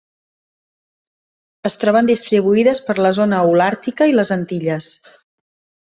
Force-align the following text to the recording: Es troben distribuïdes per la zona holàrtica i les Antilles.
Es 1.69 1.77
troben 1.83 2.11
distribuïdes 2.11 2.83
per 2.89 2.97
la 3.07 3.13
zona 3.21 3.45
holàrtica 3.53 4.09
i 4.15 4.19
les 4.21 4.37
Antilles. 4.41 4.93